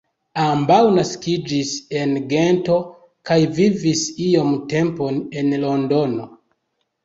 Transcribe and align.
Ambaŭ 0.43 0.77
naskiĝis 0.95 1.73
en 1.99 2.15
Gento 2.33 2.79
kaj 3.33 3.39
vivis 3.61 4.09
iom 4.31 4.59
tempon 4.75 5.23
en 5.45 5.57
Londono. 5.69 6.31